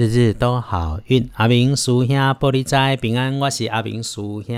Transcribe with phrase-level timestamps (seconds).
[0.00, 4.56] 日日都好运，阿明叔兄玻璃斋平安，我是阿明叔兄。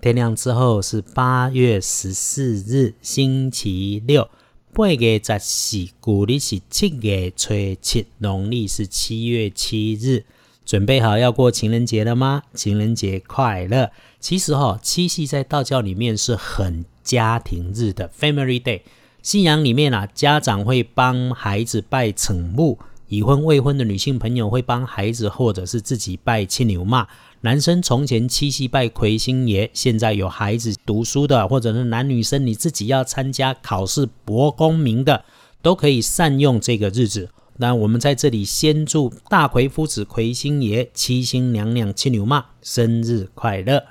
[0.00, 4.30] 天亮之后是八月十四日，星期六。
[4.72, 10.24] 八月十四，古历是七月初七，农历是七月七日。
[10.64, 12.44] 准备好要过情人节了吗？
[12.54, 13.90] 情人节快乐！
[14.18, 18.80] 其实哈，七夕在道教里面是很家庭日的 （Family Day）。
[19.20, 22.78] 信仰里面啊，家长会帮孩子拜宠木。
[23.10, 27.08] 已婚未婚的女性朋友会帮孩子或者是自己拜青牛妈。
[27.40, 35.24] 男生从前七夕拜魁星爷，现在有孩子读书的，或者是男女生你自己要参加考试博功名的，
[35.60, 37.30] 都可以善用这个日子。
[37.56, 43.82] 那我们在这里先祝大魁夫子魁星爷、七星娘娘七牛妈生日快乐。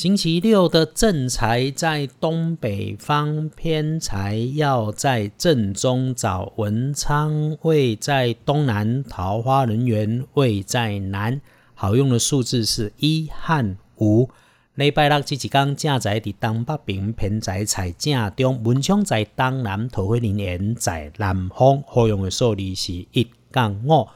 [0.00, 11.38] 星期六的正财在东北方，偏财要在正中找文昌位在东南，桃花人缘位在南。
[11.74, 14.30] 好用的数字是一和五。
[14.76, 21.84] 礼拜六这几天正财伫东北边，偏财在正中，文昌在东南，桃花人缘在南方。
[21.86, 24.08] 好用的数字是一杠五。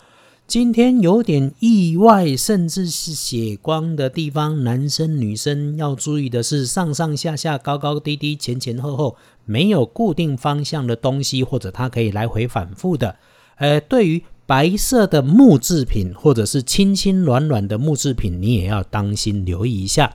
[0.47, 13.17] 今天有点意外，甚至是血光的地方，男生女生要注意的是，上上下下、高高低低、前前后后，没有固定方向的东西，或者它可以来回反复的。
[13.57, 20.15] 呃，对于白色的木制品，或者是轻轻软软的木制品，你也要当心留意一下。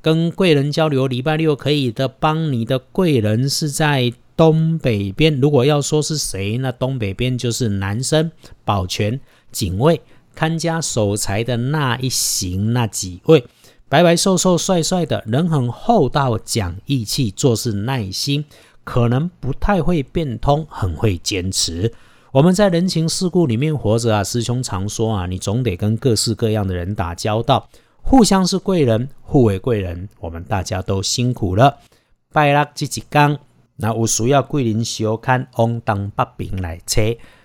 [0.00, 5.40] 跟贵人交流，礼拜六可以的，帮你的贵人是在东北边。
[5.40, 8.30] 如果要说是谁，那东北边就是男生
[8.64, 9.20] 保全。
[9.52, 10.00] 警卫
[10.34, 13.44] 看家守财的那一行那几位，
[13.88, 18.44] 白白瘦瘦帅帅的人，很厚道，讲义气，做事耐心，
[18.82, 21.92] 可能不太会变通，很会坚持。
[22.32, 27.68] 我们在人情世故里面活着啊，师兄常说啊，你总得跟各式各样的人打交道，
[28.02, 30.08] 互相是贵人，互为贵人。
[30.18, 31.78] 我们大家都辛苦了。
[32.32, 33.38] 拜六这几天，
[33.76, 37.00] 那有需要桂林小看往东北边来车。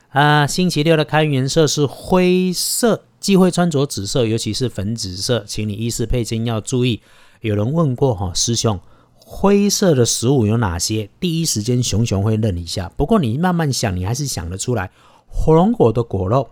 [0.10, 7.02] 啊，星期六的看颜色是灰色，忌讳穿着紫色，尤其是粉紫色，请你衣饰配件要注意。
[7.42, 8.80] 有人问过哈，师兄，
[9.16, 11.10] 灰色的食物有哪些？
[11.20, 14.90] 第一时间熊熊会愣一下，不过你慢慢想，你还是想得出来。
[15.28, 16.50] 火龙果的果肉、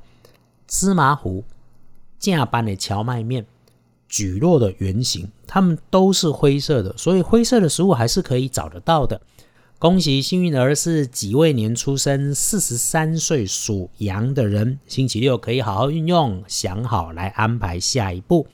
[0.67, 1.43] 芝麻糊、
[2.19, 3.47] 架板的荞麦面、
[4.07, 9.19] 蒟蒻的圆形，它们都是灰色的，所以灰色的食物还是可以找得到的。
[9.79, 18.47] 恭喜幸运儿是己未年出生，四十三岁属羊的人，星期六可以好好运用，想好来安排下一步。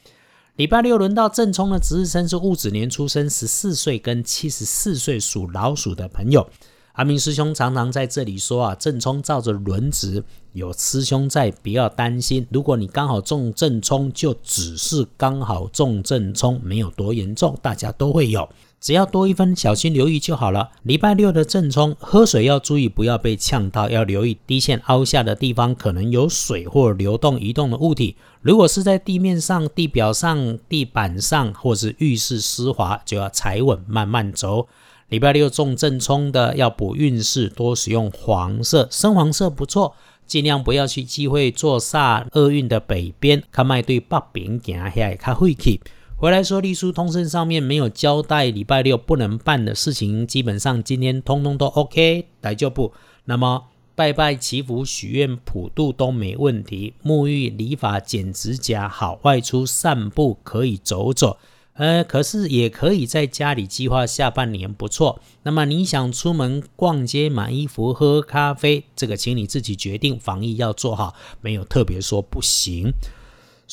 [0.57, 6.45] 礼拜六轮到正冲的值日生是戊子年出生，十四岁跟七十四岁属老鼠的朋友。
[6.91, 12.45] 阿明师兄常常在这里说啊，正冲照着轮值，有师兄在，不要担心。
[12.51, 18.50] 如果你刚好中正冲，就只是刚好中正冲，没有多严重，大家都会有。
[18.83, 20.71] 只要多一分小心留意就好了。
[20.81, 28.17] 礼拜六的正冲，喝水要注意不要被呛到，要留意低线凹下的地方可能有水或流动移动的物体。
[28.41, 34.67] 如果是在地面上、地表上、地板上，或是浴室湿滑，就要踩稳慢慢走。
[35.07, 39.95] 礼拜六中正冲的要补运势，多使用黄色，深黄色不错，
[40.27, 45.79] 尽量不要去忌讳坐煞厄运的北边，看卖对北边行遐较晦气。
[46.23, 52.94] 回来说，隶书通胜上面没有交代礼拜六不能办的事情，基本上今天通通都 OK，来就不。
[53.25, 56.94] 那么拜拜祈福、许愿、普渡都没问题。
[57.03, 61.38] 沐浴、理发、剪指甲好，外出散步可以走走。
[61.73, 65.19] 呃，可是也可以在家里计划下半年不错。
[65.41, 70.17] 那么你想出门逛街、买衣服、喝咖啡，这个请你自己决定。
[70.17, 72.94] 防疫要做好，没有特别说不行。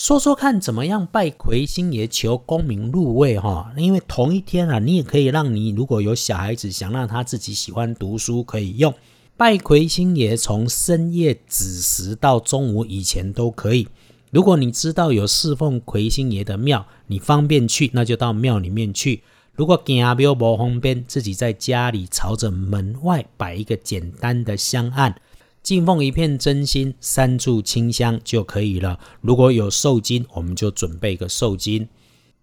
[0.02, 3.70] 说说看，怎么样拜魁星爷求功名入位哈？
[3.76, 8.94] 因为同一天啊，你也可以让你如果有小孩子想让他自己喜欢读书，可以用
[9.36, 13.86] 拜魁星爷，从深夜子时到中午以前都可以。
[14.30, 19.22] 如果你知道有侍奉魁星爷的庙，你方便去，那就到庙里面去。
[19.52, 25.20] 如果行庙不方便，自己在家里朝着门外摆一个简单的香案。
[25.62, 28.98] 敬奉一片真心，三炷清香就可以了。
[29.20, 31.86] 如果有寿金，我们就准备个寿金；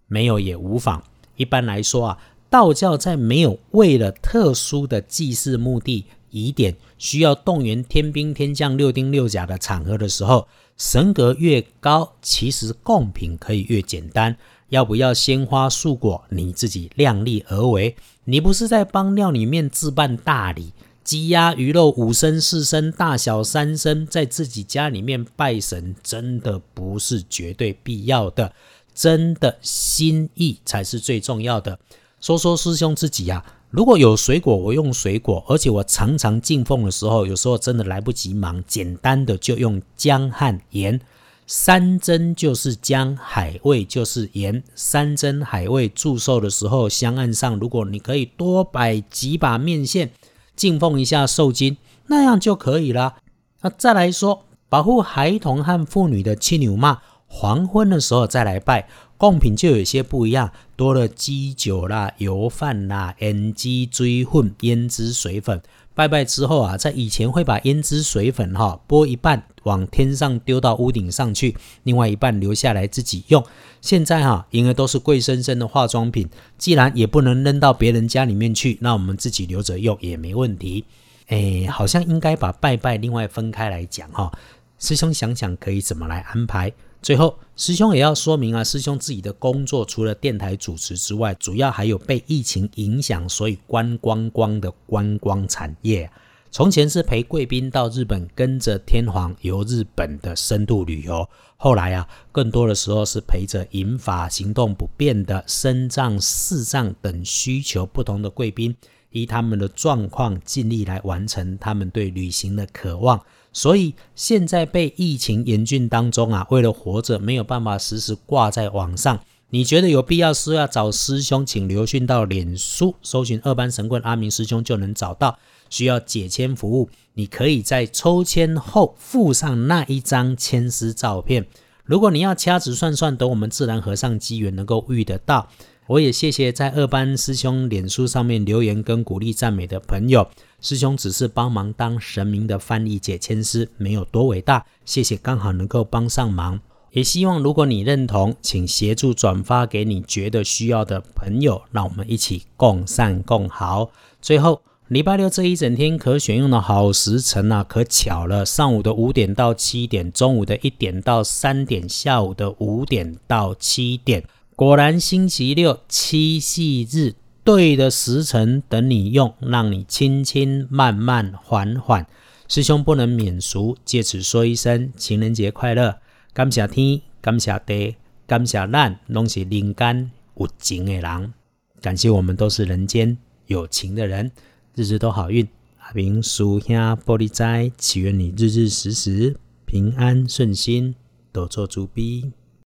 [0.08, 1.04] 没有也无妨。
[1.36, 2.18] 一般来说啊，
[2.50, 10.48] 道教在没有为了特殊的祭祀目的、疑点需要动员天兵天将、六丁六甲的场合的时候，
[10.78, 14.38] 神格越高，其实贡品可以越简单。
[14.70, 17.96] 要不要鲜花素果，你自己量力而为。
[18.26, 20.74] 你不是在帮庙里面置办大礼。
[21.08, 28.52] 鸡鸭鱼肉五牲四牲大小三牲，在自己家里面拜神，真的不是绝对必要的，
[28.94, 31.80] 真的心意才是最重要的。
[32.20, 41.00] 说说师兄自己呀，如果有水果，我用水果，而且我常常进奉的时候，有时候真的来不及忙，简单的就用姜和盐。
[41.46, 44.62] 山珍就是姜，海味就是盐。
[44.76, 50.12] 山珍海味祝寿的时候，香案上如果你可以多摆几把面线，
[50.58, 51.78] 敬奉一下寿金，
[52.08, 53.18] 那样就可以了。
[53.62, 65.62] 那再来说，保护孩童和妇女的七牛嘛，黄昏的时候再来拜，贡品就有些不一样，多了鸡酒啦、油饭啦、腌鸡追混、胭脂水粉。
[65.98, 73.44] 拜拜之后啊，在以前会把胭脂水粉哈拨一半往天上丢到屋顶上去，另外一半留下来自己用。
[73.82, 80.86] 现在哈，因为都是贵生生的化妆品，既然也不能扔到别人家里面去，那我们自己留着用也没问题。
[81.30, 84.32] 哎，好像应该把拜拜另外分开来讲哈。
[84.78, 86.72] 师兄想想可以怎么来安排。
[87.02, 96.10] 最后，师兄也要说明啊，师兄自己的工作除了电台主持之外，主要还有被疫情影响，所以观光光的观光产业。
[96.50, 101.24] 从前是陪贵宾到日本，跟着天皇游日本的深度旅游；
[101.56, 108.76] 后来啊，更多的时候是陪着银发、行动不便的身障、视障等需求不同的贵宾，
[109.18, 113.20] 依他们的状况，尽力来完成他们对旅行的渴望。
[113.52, 119.20] 所以现在被疫情严峻当中啊，为了活着，没有办法时时挂在网上。
[119.50, 125.40] 你觉得有必要是要找师兄，请留讯到脸书，搜寻二班神棍阿明师兄就能找到。
[125.70, 131.46] 需要解签服务，你可以在抽签后附上那一张签诗照片。
[131.84, 135.50] 如果你要掐指算算，等我们自然和尚机缘能够遇得到。
[135.88, 140.28] 我也谢谢在二班师兄脸书上面留言跟鼓励赞美的朋友。
[140.60, 144.66] 师兄只是帮忙当神明的翻译解签师，没有多伟大。
[144.84, 146.60] 谢谢，刚好能够帮上忙。
[146.92, 153.90] 也希望如果你认同，请协助转发给你觉得需要的朋友，让我们一起共善共好。
[154.22, 164.26] 最后，礼拜六这一整天可选用的好时辰啊，可巧了，上午的五点到七点，中午的一点到三点，下午的五点到七点。
[164.58, 167.14] 果然，星期六七夕日
[167.44, 172.08] 对的时辰等你用，让你轻轻慢慢缓缓。
[172.48, 176.00] 师兄不能免俗，借此说一声情人节快乐。
[176.34, 181.34] 感谢天，感谢地，感谢咱，拢是人间有情的人。
[181.80, 183.16] 感谢我们都是人间
[183.46, 184.32] 有情的人，
[184.74, 185.48] 日日都好运。
[185.78, 186.76] 阿明叔兄
[187.06, 189.38] 玻璃斋，祈愿你日日时时
[189.68, 190.96] 平安顺心，
[191.32, 192.32] 多做主逼。